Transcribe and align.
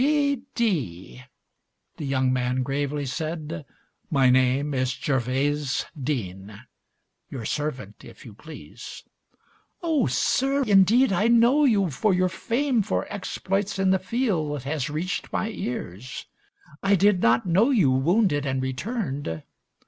"G. 0.03 0.41
D." 0.55 1.21
the 1.97 2.05
young 2.07 2.33
man 2.33 2.63
gravely 2.63 3.05
said. 3.05 3.63
"My 4.09 4.31
name 4.31 4.73
Is 4.73 4.95
Gervase 4.95 5.85
Deane. 5.95 6.61
Your 7.29 7.45
servant, 7.45 8.03
if 8.03 8.25
you 8.25 8.33
please." 8.33 9.03
"Oh, 9.83 10.07
Sir, 10.07 10.63
indeed 10.63 11.13
I 11.13 11.27
know 11.27 11.65
you, 11.65 11.91
for 11.91 12.15
your 12.15 12.29
fame 12.29 12.81
For 12.81 13.05
exploits 13.13 13.77
in 13.77 13.91
the 13.91 13.99
field 13.99 14.63
has 14.63 14.89
reached 14.89 15.31
my 15.31 15.49
ears. 15.49 16.25
I 16.81 16.95
did 16.95 17.21
not 17.21 17.45
know 17.45 17.69
you 17.69 17.91
wounded 17.91 18.43
and 18.43 18.59
returned." 18.59 19.43